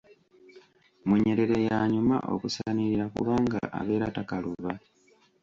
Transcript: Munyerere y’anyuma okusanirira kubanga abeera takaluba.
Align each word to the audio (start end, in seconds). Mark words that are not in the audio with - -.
Munyerere 1.07 1.57
y’anyuma 1.67 2.15
okusanirira 2.33 3.05
kubanga 3.15 3.59
abeera 3.79 4.07
takaluba. 4.15 4.71